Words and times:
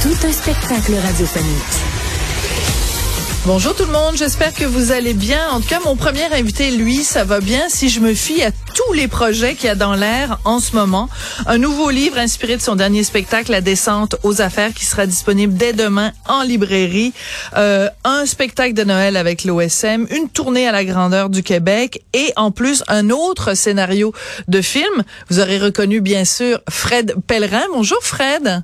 Tout 0.00 0.14
un 0.28 0.30
spectacle 0.30 0.94
radiophonique. 0.94 1.74
Bonjour 3.46 3.74
tout 3.74 3.84
le 3.84 3.90
monde, 3.90 4.14
j'espère 4.16 4.54
que 4.54 4.64
vous 4.64 4.92
allez 4.92 5.12
bien. 5.12 5.48
En 5.50 5.60
tout 5.60 5.66
cas, 5.66 5.80
mon 5.84 5.96
premier 5.96 6.32
invité, 6.32 6.70
lui, 6.70 7.02
ça 7.02 7.24
va 7.24 7.40
bien 7.40 7.68
si 7.68 7.88
je 7.88 7.98
me 7.98 8.14
fie 8.14 8.44
à 8.44 8.52
tous 8.52 8.92
les 8.92 9.08
projets 9.08 9.56
qu'il 9.56 9.66
y 9.66 9.70
a 9.70 9.74
dans 9.74 9.94
l'air 9.94 10.38
en 10.44 10.60
ce 10.60 10.76
moment. 10.76 11.08
Un 11.46 11.58
nouveau 11.58 11.90
livre 11.90 12.16
inspiré 12.16 12.56
de 12.56 12.62
son 12.62 12.76
dernier 12.76 13.02
spectacle, 13.02 13.50
La 13.50 13.60
descente 13.60 14.14
aux 14.22 14.40
affaires, 14.40 14.72
qui 14.72 14.84
sera 14.84 15.04
disponible 15.04 15.54
dès 15.54 15.72
demain 15.72 16.12
en 16.28 16.42
librairie. 16.42 17.12
Euh, 17.56 17.88
un 18.04 18.24
spectacle 18.24 18.74
de 18.74 18.84
Noël 18.84 19.16
avec 19.16 19.42
l'OSM, 19.42 20.06
une 20.10 20.28
tournée 20.28 20.68
à 20.68 20.72
la 20.72 20.84
grandeur 20.84 21.28
du 21.28 21.42
Québec 21.42 22.04
et 22.12 22.32
en 22.36 22.52
plus 22.52 22.84
un 22.86 23.10
autre 23.10 23.54
scénario 23.54 24.12
de 24.46 24.62
film. 24.62 25.02
Vous 25.28 25.40
aurez 25.40 25.58
reconnu 25.58 26.00
bien 26.00 26.24
sûr 26.24 26.60
Fred 26.68 27.16
Pellerin. 27.26 27.64
Bonjour 27.72 27.98
Fred. 28.00 28.62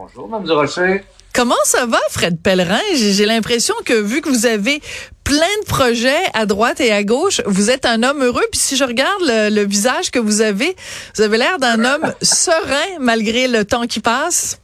Bonjour, 0.00 0.28
Mme 0.28 0.44
Durocher. 0.44 1.02
Comment 1.34 1.56
ça 1.64 1.84
va, 1.84 1.98
Fred 2.10 2.40
Pellerin? 2.40 2.78
J'ai 2.94 3.26
l'impression 3.26 3.74
que 3.84 3.94
vu 3.94 4.20
que 4.20 4.28
vous 4.28 4.46
avez 4.46 4.80
plein 5.24 5.40
de 5.60 5.66
projets 5.66 6.22
à 6.34 6.46
droite 6.46 6.80
et 6.80 6.92
à 6.92 7.02
gauche, 7.02 7.42
vous 7.46 7.68
êtes 7.68 7.84
un 7.84 8.04
homme 8.04 8.22
heureux. 8.22 8.44
Puis 8.52 8.60
si 8.60 8.76
je 8.76 8.84
regarde 8.84 9.20
le, 9.24 9.64
visage 9.64 10.12
que 10.12 10.20
vous 10.20 10.40
avez, 10.40 10.76
vous 11.16 11.22
avez 11.22 11.36
l'air 11.36 11.58
d'un 11.58 11.84
homme 11.84 12.14
serein 12.22 13.00
malgré 13.00 13.48
le 13.48 13.64
temps 13.64 13.88
qui 13.88 13.98
passe. 13.98 14.60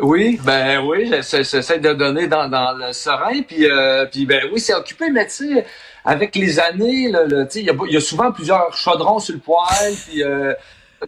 Oui, 0.00 0.40
ben 0.42 0.82
oui, 0.86 1.10
j'essaie 1.10 1.78
de 1.78 1.92
donner 1.92 2.26
dans, 2.26 2.48
le 2.74 2.94
serein, 2.94 3.42
puis 3.42 3.70
euh, 3.70 4.06
puis 4.06 4.24
ben 4.24 4.44
oui, 4.50 4.60
c'est 4.60 4.74
occupé, 4.74 5.10
mais 5.10 5.26
tu 5.26 5.54
sais, 5.54 5.66
avec 6.06 6.34
les 6.36 6.58
années, 6.58 7.10
il 7.54 7.90
y, 7.90 7.96
a, 7.96 8.00
souvent 8.00 8.32
plusieurs 8.32 8.74
chaudrons 8.74 9.18
sur 9.18 9.34
le 9.34 9.40
poêle, 9.40 9.94
puis 10.08 10.22
euh, 10.22 10.54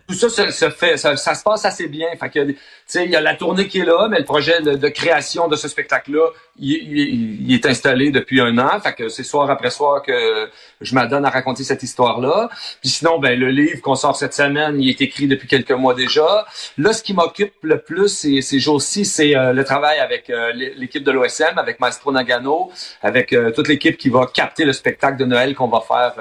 tout 0.07 0.15
ça 0.15 0.51
se, 0.51 0.71
fait, 0.71 0.97
ça, 0.97 1.17
ça, 1.17 1.35
se 1.35 1.43
passe 1.43 1.65
assez 1.65 1.89
bien. 1.89 2.09
Fait 2.19 2.29
que 2.29 2.55
sais, 2.93 3.05
il 3.05 3.11
y 3.11 3.17
a 3.17 3.21
la 3.21 3.35
tournée 3.35 3.69
qui 3.69 3.81
est 3.81 3.85
là, 3.85 4.09
mais 4.11 4.19
le 4.19 4.25
projet 4.25 4.63
de, 4.63 4.89
création 4.89 5.49
de 5.49 5.57
ce 5.57 5.69
spectacle-là, 5.69 6.31
il, 6.59 7.53
est 7.53 7.67
installé 7.67 8.11
depuis 8.11 8.41
un 8.41 8.57
an. 8.59 8.81
Fait 8.81 8.95
que 8.95 9.09
c'est 9.09 9.23
soir 9.23 9.51
après 9.51 9.71
soir 9.71 10.03
que 10.03 10.49
je 10.81 10.95
m'adonne 10.95 11.25
à 11.25 11.31
raconter 11.31 11.65
cette 11.65 11.83
histoire-là. 11.83 12.49
Puis 12.81 12.91
sinon, 12.91 13.19
ben 13.19 13.39
le 13.39 13.51
livre 13.51 13.81
qu'on 13.83 13.95
sort 13.95 14.17
cette 14.17 14.35
semaine, 14.35 14.81
il 14.81 14.89
est 14.89 15.01
écrit 15.01 15.27
depuis 15.27 15.47
quelques 15.47 15.73
mois 15.73 15.95
déjà. 15.95 16.47
Là, 16.79 16.93
ce 16.93 17.03
qui 17.03 17.15
m'occupe 17.15 17.55
le 17.63 17.79
plus 17.79 18.09
ces, 18.09 18.41
ces 18.41 18.59
jours-ci, 18.59 19.05
c'est 19.05 19.37
euh, 19.37 19.53
le 19.53 19.65
travail 19.65 19.99
avec 19.99 20.31
euh, 20.31 20.53
l'équipe 20.53 21.05
de 21.05 21.11
l'OSM, 21.11 21.59
avec 21.59 21.81
Maestro 21.81 22.11
Nagano, 22.11 22.71
avec 23.03 23.33
euh, 23.33 23.51
toute 23.53 23.69
l'équipe 23.69 23.97
qui 23.97 24.09
va 24.09 24.27
capter 24.27 24.65
le 24.65 24.73
spectacle 24.73 25.19
de 25.19 25.25
Noël 25.25 25.55
qu'on 25.55 25.69
va 25.69 25.81
faire, 25.81 26.15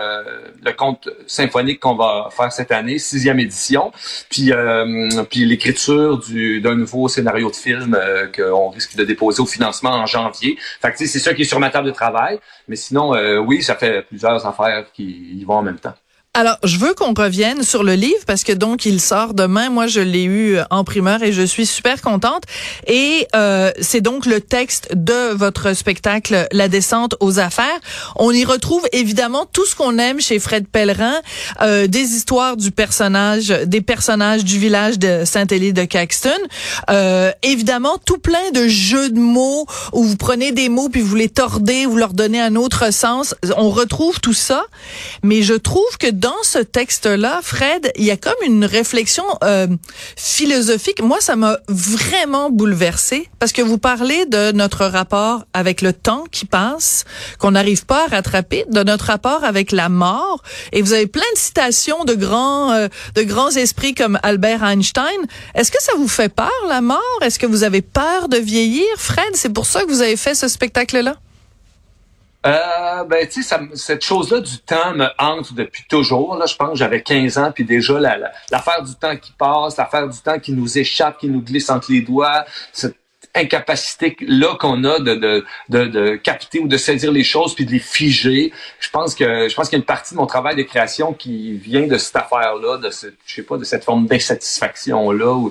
le 0.64 0.72
conte 0.74 1.10
symphonique 1.28 1.80
qu'on 1.80 1.96
va 1.96 2.30
faire 2.32 2.52
cette 2.52 2.72
année, 2.72 2.98
sixième 2.98 3.40
édition. 3.40 3.92
Puis, 4.30 4.52
puis 5.30 5.46
l'écriture 5.46 6.20
du 6.20 6.57
d'un 6.60 6.76
nouveau 6.76 7.08
scénario 7.08 7.50
de 7.50 7.56
film 7.56 7.96
euh, 7.96 8.28
qu'on 8.28 8.70
risque 8.70 8.96
de 8.96 9.04
déposer 9.04 9.42
au 9.42 9.46
financement 9.46 9.92
en 9.92 10.06
janvier. 10.06 10.58
Fait 10.82 10.92
que 10.92 10.98
c'est 10.98 11.20
ça 11.20 11.34
qui 11.34 11.44
est 11.44 11.46
sur 11.46 11.60
ma 11.60 11.70
table 11.70 11.88
de 11.88 11.92
travail. 11.92 12.40
Mais 12.68 12.76
sinon, 12.76 13.16
euh, 13.16 13.38
oui, 13.38 13.64
ça 13.64 13.76
fait 13.76 14.04
plusieurs 14.04 14.46
affaires 14.46 14.86
qui 14.94 15.38
y 15.40 15.44
vont 15.44 15.56
en 15.56 15.64
même 15.64 15.80
temps. 15.80 15.94
Alors, 16.40 16.60
je 16.64 16.78
veux 16.78 16.94
qu'on 16.94 17.16
revienne 17.16 17.64
sur 17.64 17.84
le 17.84 17.96
livre 17.96 18.24
parce 18.28 18.44
que 18.44 18.52
donc 18.52 18.86
il 18.86 19.02
sort 19.02 19.34
demain. 19.34 19.72
Moi, 19.72 19.88
je 19.88 20.02
l'ai 20.02 20.26
eu 20.26 20.60
en 20.70 20.84
primeur 20.84 21.24
et 21.24 21.32
je 21.32 21.42
suis 21.42 21.66
super 21.66 22.00
contente. 22.04 22.44
Et 22.86 23.28
euh, 23.36 23.72
c'est 23.82 24.02
donc 24.02 24.28
le 24.28 24.40
texte 24.40 24.90
de 24.94 25.34
votre 25.34 25.74
spectacle 25.74 26.48
La 26.52 26.68
descente 26.68 27.16
aux 27.22 27.40
affaires. 27.40 27.80
On 28.18 28.32
y 28.32 28.46
retrouve 28.46 28.88
évidemment 28.92 29.48
tout 29.52 29.66
ce 29.66 29.76
qu'on 29.76 29.98
aime 29.98 30.22
chez 30.22 30.38
Fred 30.38 30.68
Pellerin, 30.68 31.16
euh, 31.62 31.88
des 31.88 32.14
histoires 32.14 32.56
du 32.56 32.70
personnage, 32.70 33.48
des 33.48 33.82
personnages 33.82 34.44
du 34.44 34.60
village 34.60 35.00
de 35.00 35.24
Saint-Élie 35.26 35.74
de 35.74 35.86
Caxton. 35.86 36.30
Euh, 36.92 37.32
évidemment, 37.42 37.98
tout 38.06 38.20
plein 38.20 38.52
de 38.54 38.68
jeux 38.68 39.10
de 39.10 39.20
mots 39.20 39.66
où 39.92 40.04
vous 40.04 40.18
prenez 40.18 40.52
des 40.52 40.70
mots 40.70 40.90
puis 40.90 41.02
vous 41.02 41.16
les 41.16 41.30
tordez, 41.30 41.88
vous 41.88 41.98
leur 41.98 42.14
donnez 42.14 42.40
un 42.40 42.56
autre 42.56 42.94
sens. 42.94 43.34
On 43.58 43.72
retrouve 43.72 44.20
tout 44.20 44.34
ça, 44.34 44.66
mais 45.24 45.42
je 45.42 45.56
trouve 45.56 45.98
que 46.00 46.12
dans 46.28 46.44
ce 46.44 46.60
texte-là, 46.60 47.40
Fred, 47.42 47.90
il 47.96 48.04
y 48.04 48.12
a 48.12 48.18
comme 48.18 48.36
une 48.46 48.66
réflexion 48.66 49.24
euh, 49.46 49.68
philosophique. 50.18 51.02
Moi, 51.02 51.22
ça 51.22 51.38
m'a 51.38 51.58
vraiment 51.70 52.50
bouleversé 52.50 53.30
parce 53.40 53.54
que 53.54 53.62
vous 53.62 53.78
parlez 53.78 54.26
de 54.26 54.52
notre 54.52 54.88
rapport 54.88 55.46
avec 55.54 55.82
le 55.82 55.94
temps 55.94 56.26
qui 56.30 56.46
passe, 56.46 57.06
qu'on 57.40 57.52
n'arrive 57.52 57.86
pas 57.86 58.04
à 58.04 58.08
rattraper, 58.08 58.66
de 58.70 58.84
notre 58.84 59.06
rapport 59.06 59.46
avec 59.46 59.72
la 59.72 59.88
mort. 59.88 60.44
Et 60.74 60.82
vous 60.82 60.92
avez 60.92 61.08
plein 61.08 61.32
de 61.34 61.40
citations 61.40 62.04
de 62.04 62.14
grands, 62.14 62.74
euh, 62.74 62.90
de 63.16 63.24
grands 63.24 63.52
esprits 63.52 63.96
comme 63.96 64.20
Albert 64.22 64.66
Einstein. 64.66 65.22
Est-ce 65.56 65.72
que 65.72 65.82
ça 65.82 65.94
vous 65.96 66.10
fait 66.10 66.28
peur, 66.28 66.52
la 66.68 66.82
mort? 66.82 67.20
Est-ce 67.22 67.40
que 67.40 67.46
vous 67.46 67.64
avez 67.64 67.82
peur 67.82 68.28
de 68.28 68.36
vieillir, 68.36 68.84
Fred? 68.98 69.34
C'est 69.36 69.54
pour 69.54 69.66
ça 69.66 69.86
que 69.86 69.88
vous 69.88 70.02
avez 70.02 70.18
fait 70.18 70.36
ce 70.36 70.50
spectacle-là? 70.50 71.16
Euh, 72.46 73.04
ben, 73.06 73.28
tu 73.28 73.44
sais, 73.44 73.58
cette 73.74 74.04
chose-là 74.04 74.40
du 74.40 74.60
temps 74.60 74.94
me 74.94 75.08
hante 75.18 75.54
depuis 75.54 75.84
toujours. 75.90 76.38
Là, 76.38 76.46
je 76.46 76.56
pense 76.56 76.72
que 76.72 76.78
j'avais 76.78 77.02
15 77.02 77.38
ans, 77.38 77.52
puis 77.52 77.66
déjà, 77.66 78.00
l'affaire 78.52 78.84
du 78.84 78.96
temps 78.96 79.18
qui 79.18 79.32
passe, 79.34 79.78
l'affaire 79.78 80.08
du 80.08 80.20
temps 80.20 80.40
qui 80.40 80.54
nous 80.54 80.78
échappe, 80.78 81.18
qui 81.18 81.28
nous 81.28 81.42
glisse 81.42 81.70
entre 81.70 81.92
les 81.92 82.02
doigts, 82.02 82.46
cette 82.72 82.96
incapacité-là 83.34 84.56
qu'on 84.60 84.84
a 84.84 85.00
de, 85.00 85.16
de, 85.70 85.86
de, 85.86 86.16
capter 86.16 86.60
ou 86.60 86.68
de 86.68 86.78
saisir 86.78 87.12
les 87.12 87.24
choses 87.24 87.54
puis 87.54 87.66
de 87.66 87.72
les 87.72 87.80
figer. 87.80 88.52
Je 88.80 88.90
pense 88.90 89.14
que 89.16 89.48
je 89.48 89.56
pense 89.56 89.70
qu'il 89.70 89.78
y 89.78 89.80
a 89.80 89.82
une 89.82 89.86
partie 89.86 90.14
de 90.14 90.20
mon 90.20 90.26
travail 90.26 90.56
de 90.56 90.64
création 90.64 91.14
qui 91.14 91.54
vient 91.54 91.88
de 91.88 91.98
cette 91.98 92.16
affaire-là, 92.16 92.78
de 92.78 92.90
cette, 92.90 93.16
je 93.26 93.36
sais 93.36 93.44
pas, 93.44 93.58
de 93.58 93.64
cette 93.64 93.84
forme 93.84 94.08
d'insatisfaction-là. 94.08 95.50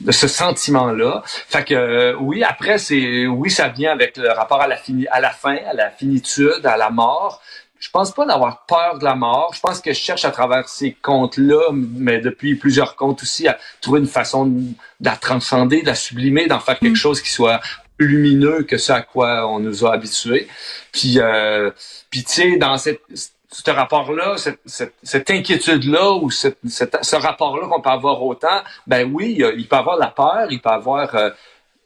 De 0.00 0.12
ce 0.12 0.28
sentiment-là. 0.28 1.22
Fait 1.24 1.64
que 1.64 1.74
euh, 1.74 2.16
oui, 2.18 2.42
après 2.42 2.78
c'est 2.78 3.26
oui, 3.26 3.50
ça 3.50 3.68
vient 3.68 3.92
avec 3.92 4.16
le 4.16 4.30
rapport 4.30 4.60
à 4.60 4.66
la 4.66 4.76
fini, 4.76 5.06
à 5.08 5.20
la 5.20 5.30
fin, 5.30 5.56
à 5.68 5.74
la 5.74 5.90
finitude, 5.90 6.64
à 6.64 6.76
la 6.76 6.90
mort. 6.90 7.42
Je 7.80 7.88
pense 7.88 8.12
pas 8.12 8.26
d'avoir 8.26 8.66
peur 8.66 8.98
de 8.98 9.04
la 9.04 9.14
mort. 9.14 9.52
Je 9.54 9.60
pense 9.60 9.80
que 9.80 9.92
je 9.92 9.98
cherche 9.98 10.26
à 10.26 10.30
travers 10.30 10.68
ces 10.68 10.92
contes-là, 10.92 11.70
mais 11.72 12.18
depuis 12.18 12.54
plusieurs 12.54 12.94
contes 12.94 13.22
aussi, 13.22 13.48
à 13.48 13.58
trouver 13.80 14.00
une 14.00 14.06
façon 14.06 14.46
de 14.46 14.74
la 15.00 15.16
transcender, 15.16 15.80
de 15.80 15.86
la 15.86 15.94
sublimer, 15.94 16.46
d'en 16.46 16.60
faire 16.60 16.78
quelque 16.78 16.92
mm. 16.92 16.96
chose 16.96 17.22
qui 17.22 17.30
soit 17.30 17.60
plus 17.96 18.06
lumineux 18.06 18.62
que 18.64 18.76
ce 18.76 18.92
à 18.92 19.00
quoi 19.00 19.46
on 19.46 19.60
nous 19.60 19.84
a 19.86 19.94
habitués. 19.94 20.46
Puis, 20.92 21.20
euh, 21.20 21.70
puis 22.10 22.22
tu 22.22 22.32
sais, 22.32 22.56
dans 22.58 22.76
cette 22.76 23.00
ce 23.52 23.70
rapport-là, 23.70 24.36
cette, 24.36 24.60
cette, 24.64 24.94
cette 25.02 25.30
inquiétude-là 25.30 26.12
ou 26.12 26.30
cette, 26.30 26.58
ce 26.68 27.16
rapport-là 27.16 27.66
qu'on 27.66 27.80
peut 27.80 27.90
avoir 27.90 28.22
autant, 28.22 28.62
ben 28.86 29.10
oui, 29.12 29.36
il, 29.56 29.66
peut 29.66 29.76
avoir 29.76 29.96
la 29.96 30.06
peur, 30.06 30.46
il 30.50 30.60
peut 30.60 30.70
avoir, 30.70 31.14
euh, 31.14 31.30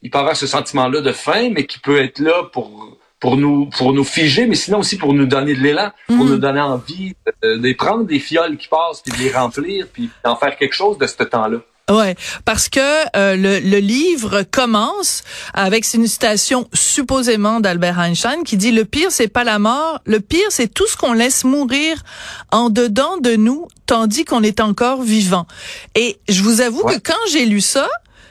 il 0.02 0.10
peut 0.10 0.18
avoir 0.18 0.36
ce 0.36 0.46
sentiment-là 0.46 1.00
de 1.00 1.12
faim, 1.12 1.50
mais 1.52 1.66
qui 1.66 1.78
peut 1.78 2.02
être 2.02 2.18
là 2.18 2.44
pour 2.52 2.98
pour 3.20 3.38
nous 3.38 3.70
pour 3.70 3.94
nous 3.94 4.04
figer, 4.04 4.46
mais 4.46 4.54
sinon 4.54 4.80
aussi 4.80 4.98
pour 4.98 5.14
nous 5.14 5.24
donner 5.24 5.54
de 5.54 5.60
l'élan, 5.60 5.90
pour 6.06 6.26
mm. 6.26 6.28
nous 6.28 6.38
donner 6.38 6.60
envie 6.60 7.14
de, 7.42 7.56
de, 7.56 7.72
prendre 7.72 8.04
des 8.04 8.18
fioles 8.18 8.58
qui 8.58 8.68
passent 8.68 9.00
puis 9.00 9.16
de 9.16 9.24
les 9.24 9.32
remplir 9.32 9.86
puis 9.90 10.10
d'en 10.22 10.36
faire 10.36 10.56
quelque 10.56 10.74
chose 10.74 10.98
de 10.98 11.06
ce 11.06 11.22
temps-là. 11.22 11.58
Ouais, 11.90 12.14
parce 12.46 12.70
que 12.70 12.80
euh, 13.14 13.36
le, 13.36 13.60
le, 13.60 13.76
livre 13.76 14.42
commence 14.50 15.22
avec 15.52 15.84
une 15.92 16.06
citation 16.06 16.66
supposément 16.72 17.60
d'Albert 17.60 18.00
Einstein 18.00 18.42
qui 18.42 18.56
dit 18.56 18.72
le 18.72 18.86
pire 18.86 19.08
c'est 19.10 19.28
pas 19.28 19.44
la 19.44 19.58
mort, 19.58 20.00
le 20.06 20.20
pire 20.20 20.46
c'est 20.48 20.72
tout 20.72 20.86
ce 20.86 20.96
qu'on 20.96 21.12
laisse 21.12 21.44
mourir 21.44 22.02
en 22.50 22.70
dedans 22.70 23.18
de 23.18 23.36
nous 23.36 23.68
tandis 23.84 24.24
qu'on 24.24 24.42
est 24.42 24.60
encore 24.60 25.02
vivant. 25.02 25.46
Et 25.94 26.18
je 26.26 26.42
vous 26.42 26.62
avoue 26.62 26.84
que 26.84 26.96
quand 26.96 27.12
j'ai 27.30 27.44
lu 27.44 27.60
ça, 27.60 27.86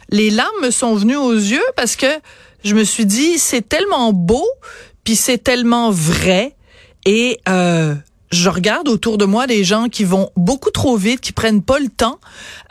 les 0.10 0.32
larmes 0.32 0.62
me 0.64 0.72
sont 0.72 0.96
venues 0.96 1.16
aux 1.16 1.34
yeux 1.34 1.66
parce 1.76 1.96
que 1.96 2.08
je 2.64 2.74
me 2.74 2.84
suis 2.84 3.06
dit 3.06 3.38
c'est 3.38 3.70
tellement 3.70 4.14
beau 4.14 4.48
puis 5.04 5.16
c'est 5.16 5.38
tellement 5.38 5.92
vrai 5.92 6.56
et 7.06 7.40
euh, 7.48 7.94
je 8.34 8.50
regarde 8.50 8.88
autour 8.88 9.18
de 9.18 9.26
moi 9.26 9.48
des 9.48 9.64
gens 9.64 9.88
qui 9.88 10.04
vont 10.04 10.30
beaucoup 10.36 10.72
trop 10.72 10.98
vite, 10.98 11.22
qui 11.22 11.32
prennent 11.32 11.62
pas 11.62 11.80
le 11.80 11.90
temps. 11.90 12.20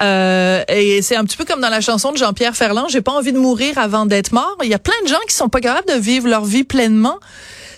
Euh, 0.02 0.62
et 0.68 1.02
c'est 1.02 1.16
un 1.16 1.24
petit 1.24 1.36
peu 1.36 1.44
comme 1.44 1.60
dans 1.60 1.70
la 1.70 1.80
chanson 1.80 2.12
de 2.12 2.18
Jean-Pierre 2.18 2.56
Ferland, 2.56 2.86
j'ai 2.88 3.00
pas 3.00 3.12
envie 3.12 3.32
de 3.32 3.38
mourir 3.38 3.78
avant 3.78 4.06
d'être 4.06 4.32
mort. 4.32 4.56
Il 4.62 4.68
y 4.68 4.74
a 4.74 4.78
plein 4.78 5.00
de 5.04 5.08
gens 5.08 5.20
qui 5.28 5.34
sont 5.34 5.48
pas 5.48 5.60
capables 5.60 5.88
de 5.88 5.98
vivre 5.98 6.28
leur 6.28 6.44
vie 6.44 6.64
pleinement. 6.64 7.18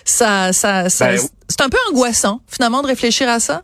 Ça, 0.03 0.53
ça, 0.53 0.89
ça 0.89 1.07
ben, 1.07 1.19
c'est 1.47 1.61
un 1.61 1.69
peu 1.69 1.77
angoissant 1.91 2.41
finalement 2.47 2.81
de 2.81 2.87
réfléchir 2.87 3.29
à 3.29 3.39
ça. 3.39 3.63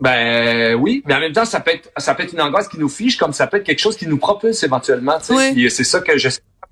Ben 0.00 0.74
oui, 0.74 1.02
mais 1.06 1.14
en 1.14 1.20
même 1.20 1.32
temps, 1.32 1.44
ça 1.44 1.60
peut 1.60 1.70
être 1.70 1.90
ça 1.96 2.14
peut 2.14 2.24
être 2.24 2.32
une 2.32 2.40
angoisse 2.40 2.66
qui 2.66 2.78
nous 2.78 2.88
fiche, 2.88 3.16
comme 3.16 3.32
ça 3.32 3.46
peut 3.46 3.58
être 3.58 3.64
quelque 3.64 3.78
chose 3.78 3.96
qui 3.96 4.06
nous 4.06 4.18
propulse 4.18 4.62
éventuellement. 4.64 5.18
Oui. 5.30 5.70
C'est 5.70 5.84
ça 5.84 6.00
que 6.00 6.18
je 6.18 6.28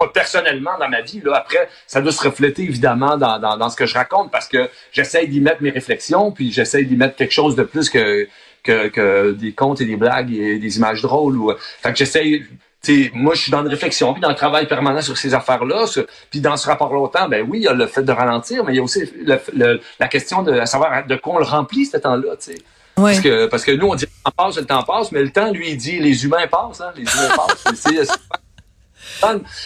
personnellement 0.08 0.78
dans 0.78 0.88
ma 0.88 1.00
vie. 1.00 1.20
Là, 1.24 1.36
après, 1.36 1.68
ça 1.86 2.00
doit 2.00 2.12
se 2.12 2.22
refléter 2.22 2.62
évidemment 2.62 3.16
dans, 3.16 3.38
dans, 3.38 3.56
dans 3.56 3.70
ce 3.70 3.76
que 3.76 3.86
je 3.86 3.94
raconte 3.94 4.30
parce 4.30 4.48
que 4.48 4.68
j'essaye 4.92 5.28
d'y 5.28 5.40
mettre 5.40 5.62
mes 5.62 5.70
réflexions, 5.70 6.32
puis 6.32 6.52
j'essaye 6.52 6.86
d'y 6.86 6.96
mettre 6.96 7.16
quelque 7.16 7.32
chose 7.32 7.56
de 7.56 7.62
plus 7.62 7.90
que, 7.90 8.28
que, 8.62 8.88
que 8.88 9.32
des 9.32 9.52
contes 9.52 9.80
et 9.80 9.84
des 9.84 9.96
blagues 9.96 10.32
et 10.32 10.58
des 10.58 10.76
images 10.76 11.02
drôles. 11.02 11.36
Ou, 11.36 11.52
fait 11.82 11.92
que 11.92 11.98
j'essaye 11.98 12.46
T'sais, 12.82 13.10
moi, 13.12 13.34
je 13.34 13.42
suis 13.42 13.52
dans 13.52 13.60
une 13.60 13.68
réflexion, 13.68 14.14
puis 14.14 14.22
dans 14.22 14.30
un 14.30 14.34
travail 14.34 14.66
permanent 14.66 15.02
sur 15.02 15.18
ces 15.18 15.34
affaires-là. 15.34 15.84
Puis 16.30 16.40
dans 16.40 16.56
ce 16.56 16.66
rapport 16.66 16.90
au 16.92 17.08
temps, 17.08 17.28
ben 17.28 17.46
oui, 17.46 17.58
il 17.58 17.64
y 17.64 17.68
a 17.68 17.74
le 17.74 17.86
fait 17.86 18.02
de 18.02 18.10
ralentir, 18.10 18.64
mais 18.64 18.72
il 18.72 18.76
y 18.76 18.78
a 18.78 18.82
aussi 18.82 19.02
le, 19.22 19.80
la 19.98 20.08
question 20.08 20.42
de 20.42 20.64
savoir 20.64 21.06
de 21.06 21.16
quoi 21.16 21.34
on 21.34 21.38
le 21.38 21.44
remplit, 21.44 21.84
ce 21.84 21.98
temps-là. 21.98 22.36
Ouais. 22.96 23.12
Parce, 23.12 23.20
que, 23.20 23.46
parce 23.46 23.64
que 23.64 23.72
nous, 23.72 23.86
on 23.86 23.94
dit 23.94 24.06
le 24.06 24.24
temps 24.24 24.44
passe, 24.44 24.56
le 24.56 24.64
temps 24.64 24.82
passe, 24.82 25.12
mais 25.12 25.22
le 25.22 25.30
temps, 25.30 25.52
lui, 25.52 25.72
il 25.72 25.76
dit 25.76 25.98
les 25.98 26.24
humains 26.24 26.46
passent. 26.46 26.80
Hein, 26.80 26.92
les 26.96 27.02
humains 27.02 27.36
passent. 27.36 28.16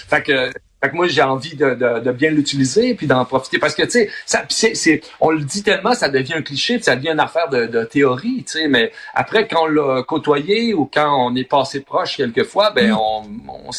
Fait 0.08 0.22
que 0.22 0.50
fait 0.84 0.90
que 0.90 0.96
moi, 0.96 1.08
j'ai 1.08 1.22
envie 1.22 1.56
de, 1.56 1.70
de, 1.70 2.00
de 2.00 2.12
bien 2.12 2.30
l'utiliser 2.30 2.94
puis 2.94 3.06
d'en 3.06 3.24
profiter 3.24 3.58
parce 3.58 3.74
que, 3.74 3.84
tu 3.84 3.90
sais, 3.90 4.10
ça, 4.26 4.44
c'est, 4.50 4.74
c'est, 4.74 5.00
on 5.18 5.30
le 5.30 5.40
dit 5.40 5.62
tellement, 5.62 5.94
ça 5.94 6.10
devient 6.10 6.34
un 6.34 6.42
cliché 6.42 6.78
ça 6.82 6.94
devient 6.94 7.12
une 7.12 7.20
affaire 7.20 7.48
de, 7.48 7.64
de 7.64 7.84
théorie, 7.84 8.44
tu 8.44 8.58
sais, 8.58 8.68
mais 8.68 8.92
après, 9.14 9.48
quand 9.48 9.62
on 9.62 9.66
l'a 9.66 10.02
côtoyé 10.02 10.74
ou 10.74 10.84
quand 10.92 11.26
on 11.26 11.34
est 11.36 11.48
passé 11.48 11.80
proche 11.80 12.18
quelquefois, 12.18 12.70
ben, 12.70 12.90
mm. 12.90 12.98
on, 12.98 13.22
on 13.48 13.72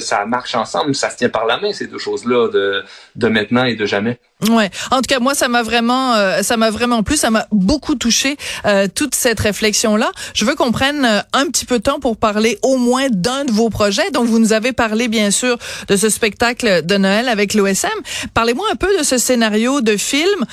ça 0.00 0.26
marche 0.26 0.54
ensemble, 0.54 0.94
ça 0.94 1.10
se 1.10 1.16
tient 1.16 1.28
par 1.28 1.46
la 1.46 1.58
main 1.58 1.72
ces 1.72 1.86
deux 1.86 1.98
choses-là 1.98 2.48
de, 2.48 2.84
de 3.16 3.28
maintenant 3.28 3.64
et 3.64 3.76
de 3.76 3.86
jamais. 3.86 4.18
Ouais. 4.48 4.70
En 4.92 4.98
tout 4.98 5.08
cas, 5.08 5.18
moi, 5.18 5.34
ça 5.34 5.48
m'a 5.48 5.62
vraiment, 5.62 6.14
euh, 6.14 6.42
ça 6.42 6.56
m'a 6.56 6.70
vraiment 6.70 7.02
plu, 7.02 7.16
ça 7.16 7.30
m'a 7.30 7.46
beaucoup 7.50 7.96
touché 7.96 8.36
euh, 8.66 8.86
toute 8.92 9.16
cette 9.16 9.40
réflexion-là. 9.40 10.12
Je 10.32 10.44
veux 10.44 10.54
qu'on 10.54 10.70
prenne 10.70 11.04
euh, 11.04 11.20
un 11.32 11.46
petit 11.46 11.64
peu 11.64 11.78
de 11.78 11.82
temps 11.82 11.98
pour 11.98 12.16
parler 12.16 12.56
au 12.62 12.76
moins 12.76 13.08
d'un 13.10 13.44
de 13.44 13.50
vos 13.50 13.68
projets. 13.68 14.10
Donc, 14.12 14.26
vous 14.26 14.38
nous 14.38 14.52
avez 14.52 14.72
parlé 14.72 15.08
bien 15.08 15.32
sûr 15.32 15.58
de 15.88 15.96
ce 15.96 16.08
spectacle 16.08 16.86
de 16.86 16.96
Noël 16.96 17.28
avec 17.28 17.54
l'OSM. 17.54 17.88
Parlez-moi 18.32 18.66
un 18.72 18.76
peu 18.76 18.96
de 18.96 19.02
ce 19.02 19.18
scénario 19.18 19.80
de 19.80 19.96
film 19.96 20.44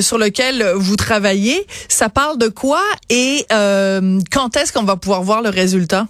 sur 0.00 0.18
lequel 0.18 0.72
vous 0.74 0.96
travaillez. 0.96 1.66
Ça 1.88 2.08
parle 2.08 2.38
de 2.38 2.48
quoi 2.48 2.82
et 3.08 3.46
quand 3.50 4.56
est-ce 4.56 4.72
qu'on 4.72 4.82
va 4.82 4.96
pouvoir 4.96 5.22
voir 5.22 5.42
le 5.42 5.50
résultat? 5.50 6.06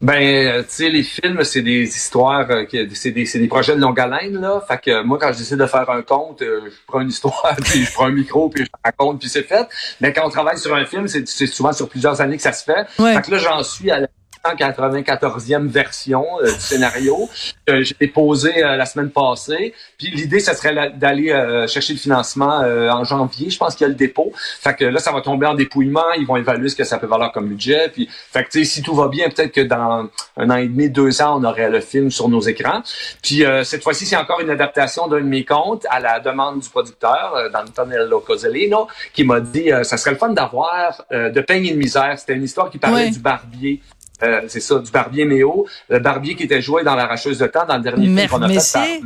Ben, 0.00 0.22
euh, 0.22 0.62
tu 0.62 0.68
sais, 0.68 0.90
les 0.90 1.02
films, 1.02 1.42
c'est 1.42 1.62
des 1.62 1.82
histoires, 1.82 2.48
euh, 2.50 2.64
c'est 2.94 3.10
des, 3.10 3.24
des 3.24 3.48
projets 3.48 3.74
de 3.74 3.80
longue 3.80 3.98
haleine, 3.98 4.40
là. 4.40 4.62
Fait 4.66 4.80
que 4.80 5.02
moi, 5.02 5.18
quand 5.20 5.32
j'essaie 5.32 5.56
de 5.56 5.66
faire 5.66 5.90
un 5.90 6.02
conte, 6.02 6.40
euh, 6.42 6.60
je 6.66 6.76
prends 6.86 7.00
une 7.00 7.08
histoire, 7.08 7.56
puis 7.64 7.84
je 7.84 7.92
prends 7.92 8.06
un 8.06 8.12
micro, 8.12 8.48
puis 8.48 8.64
je 8.64 8.70
raconte, 8.84 9.18
puis 9.18 9.28
c'est 9.28 9.42
fait. 9.42 9.66
Mais 10.00 10.12
quand 10.12 10.24
on 10.24 10.30
travaille 10.30 10.58
sur 10.58 10.72
un 10.72 10.84
film, 10.84 11.08
c'est 11.08 11.26
souvent 11.46 11.72
sur 11.72 11.88
plusieurs 11.88 12.20
années 12.20 12.36
que 12.36 12.42
ça 12.42 12.52
se 12.52 12.62
fait. 12.62 12.86
Fait 12.96 13.22
que 13.22 13.30
là, 13.32 13.38
j'en 13.38 13.62
suis 13.64 13.90
à 13.90 13.98
la 14.00 14.08
194e 14.54 15.66
version 15.68 16.24
euh, 16.40 16.52
du 16.52 16.60
scénario 16.60 17.28
que 17.66 17.82
j'ai 17.82 17.96
déposé 18.00 18.64
euh, 18.64 18.76
la 18.76 18.86
semaine 18.86 19.10
passée. 19.10 19.74
Puis 19.98 20.10
l'idée, 20.10 20.40
ce 20.40 20.54
serait 20.54 20.90
d'aller 20.90 21.30
euh, 21.30 21.66
chercher 21.66 21.92
le 21.92 21.98
financement 21.98 22.58
en 22.58 23.04
janvier. 23.04 23.50
Je 23.50 23.58
pense 23.58 23.74
qu'il 23.74 23.84
y 23.84 23.86
a 23.86 23.88
le 23.88 23.94
dépôt. 23.94 24.32
Fait 24.34 24.74
que 24.74 24.84
là, 24.84 24.98
ça 24.98 25.12
va 25.12 25.20
tomber 25.20 25.46
en 25.46 25.54
dépouillement. 25.54 26.12
Ils 26.18 26.26
vont 26.26 26.36
évaluer 26.36 26.68
ce 26.68 26.76
que 26.76 26.84
ça 26.84 26.98
peut 26.98 27.06
valoir 27.06 27.32
comme 27.32 27.48
budget. 27.48 27.88
Puis, 27.92 28.08
fait 28.10 28.44
que 28.44 28.64
si 28.64 28.82
tout 28.82 28.94
va 28.94 29.08
bien, 29.08 29.28
peut-être 29.28 29.52
que 29.52 29.60
dans 29.60 30.08
un 30.36 30.50
an 30.50 30.56
et 30.56 30.68
demi, 30.68 30.88
deux 30.90 31.20
ans, 31.22 31.40
on 31.40 31.44
aurait 31.44 31.70
le 31.70 31.80
film 31.80 32.10
sur 32.10 32.28
nos 32.28 32.40
écrans. 32.40 32.82
Puis 33.22 33.44
cette 33.64 33.82
fois-ci, 33.82 34.06
c'est 34.06 34.16
encore 34.16 34.40
une 34.40 34.50
adaptation 34.50 35.08
d'un 35.08 35.20
de 35.20 35.26
mes 35.26 35.44
contes 35.44 35.86
à 35.90 36.00
la 36.00 36.20
demande 36.20 36.60
du 36.60 36.68
producteur, 36.68 37.50
D'Antonello 37.52 38.20
Cozzolino, 38.20 38.88
qui 39.12 39.24
m'a 39.24 39.40
dit 39.40 39.70
ça 39.82 39.96
serait 39.96 40.12
le 40.12 40.18
fun 40.18 40.30
d'avoir 40.30 41.04
de 41.10 41.40
peigne 41.40 41.66
et 41.66 41.72
de 41.72 41.78
misère. 41.78 42.18
C'était 42.18 42.34
une 42.34 42.44
histoire 42.44 42.70
qui 42.70 42.78
parlait 42.78 43.10
du 43.10 43.18
barbier 43.18 43.80
euh, 44.22 44.42
c'est 44.48 44.60
ça, 44.60 44.78
du 44.78 44.90
Barbier 44.90 45.24
Méo. 45.24 45.66
Le 45.88 45.98
Barbier 45.98 46.34
qui 46.34 46.44
était 46.44 46.62
joué 46.62 46.82
dans 46.82 46.94
l'arracheuse 46.94 47.38
de 47.38 47.46
temps 47.46 47.66
dans 47.66 47.76
le 47.76 47.82
dernier 47.82 48.06
film 48.06 48.28
qu'on 48.28 48.42
a 48.42 48.48
fait. 48.48 49.00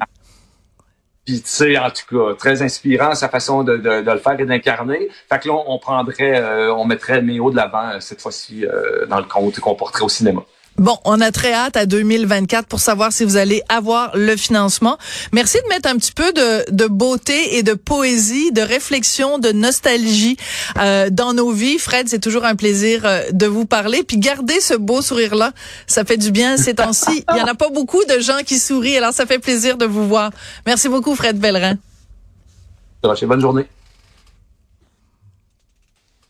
Puis 1.25 1.41
tu 1.41 1.49
sais, 1.49 1.79
en 1.79 1.91
tout 1.91 2.17
cas, 2.17 2.35
très 2.35 2.63
inspirant 2.63 3.15
sa 3.15 3.29
façon 3.29 3.63
de, 3.63 3.77
de, 3.77 4.03
de 4.03 4.11
le 4.11 4.19
faire 4.19 4.41
et 4.41 4.45
d'incarner. 4.45 5.09
Fait 5.31 5.39
que 5.39 5.49
là, 5.49 5.55
on, 5.67 5.79
prendrait, 5.79 6.41
euh, 6.41 6.75
on 6.75 6.85
mettrait 6.85 7.23
Méo 7.23 7.51
de 7.51 7.57
l'avant 7.57 7.91
euh, 7.91 8.01
cette 8.01 8.21
fois-ci 8.21 8.65
dans 9.09 9.19
le 9.19 9.25
compte 9.25 9.61
qu'on 9.61 9.75
porterait 9.75 10.05
au 10.05 10.09
cinéma. 10.09 10.43
Bon, 10.83 10.99
on 11.05 11.21
a 11.21 11.31
très 11.31 11.53
hâte 11.53 11.77
à 11.77 11.87
2024 11.87 12.67
pour 12.67 12.81
savoir 12.81 13.13
si 13.13 13.25
vous 13.25 13.37
allez 13.37 13.63
avoir 13.69 14.17
le 14.17 14.35
financement. 14.35 14.99
Merci 15.31 15.59
de 15.63 15.69
mettre 15.69 15.89
un 15.89 15.95
petit 15.95 16.11
peu 16.11 16.33
de, 16.33 16.69
de 16.73 16.89
beauté 16.89 17.57
et 17.57 17.63
de 17.63 17.75
poésie, 17.75 18.51
de 18.51 18.63
réflexion, 18.63 19.39
de 19.39 19.53
nostalgie 19.53 20.37
euh, 20.81 21.09
dans 21.09 21.35
nos 21.35 21.53
vies. 21.53 21.79
Fred, 21.79 22.09
c'est 22.09 22.19
toujours 22.19 22.45
un 22.45 22.57
plaisir 22.57 23.03
euh, 23.05 23.23
de 23.31 23.47
vous 23.47 23.65
parler. 23.65 24.03
Puis 24.03 24.19
gardez 24.19 24.61
ce 24.61 24.75
beau 24.75 25.03
sourire-là, 25.03 25.53
ça 25.87 26.05
fait 26.05 26.17
du 26.17 26.33
bien 26.33 26.57
ces 26.57 26.75
temps-ci. 26.75 27.25
Il 27.33 27.39
y 27.39 27.41
en 27.41 27.47
a 27.47 27.55
pas 27.55 27.71
beaucoup 27.71 28.05
de 28.05 28.19
gens 28.19 28.39
qui 28.45 28.59
sourient, 28.59 28.97
alors 28.97 29.13
ça 29.13 29.25
fait 29.25 29.39
plaisir 29.39 29.77
de 29.77 29.87
vous 29.87 30.09
voir. 30.09 30.33
Merci 30.67 30.89
beaucoup, 30.89 31.15
Fred 31.15 31.39
Bellerin. 31.39 31.77
Bonne 33.03 33.41
journée. 33.41 33.69